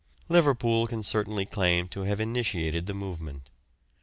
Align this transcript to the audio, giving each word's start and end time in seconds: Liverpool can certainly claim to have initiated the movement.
Liverpool 0.29 0.87
can 0.87 1.03
certainly 1.03 1.45
claim 1.45 1.87
to 1.89 2.01
have 2.05 2.19
initiated 2.19 2.87
the 2.87 2.93
movement. 2.95 3.51